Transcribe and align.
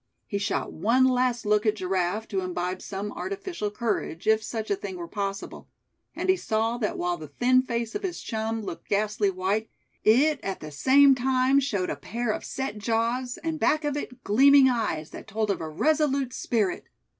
He 0.25 0.39
shot 0.39 0.73
one 0.73 1.07
last 1.07 1.45
look 1.45 1.63
at 1.63 1.75
Giraffe, 1.75 2.27
to 2.29 2.41
imbibe 2.41 2.81
some 2.81 3.11
artificial 3.11 3.69
courage, 3.69 4.25
if 4.25 4.41
such 4.41 4.71
a 4.71 4.75
thing 4.75 4.95
were 4.97 5.07
possible; 5.07 5.67
and 6.15 6.27
he 6.27 6.35
saw 6.35 6.79
that 6.79 6.97
while 6.97 7.17
the 7.17 7.27
thin 7.27 7.61
face 7.61 7.93
of 7.93 8.01
his 8.01 8.19
chum 8.19 8.63
looked 8.63 8.89
ghastly 8.89 9.29
white, 9.29 9.69
it 10.03 10.39
at 10.41 10.59
the 10.59 10.71
same 10.71 11.13
time 11.13 11.59
showed 11.59 11.91
a 11.91 11.95
pair 11.95 12.31
of 12.31 12.43
set 12.43 12.79
jaws, 12.79 13.37
and 13.43 13.59
back 13.59 13.83
of 13.83 13.95
it 13.95 14.23
gleaming 14.23 14.67
eyes 14.67 15.11
that 15.11 15.27
told 15.27 15.51
of 15.51 15.61
a 15.61 15.69
resolute 15.69 16.33
spirit. 16.33 16.85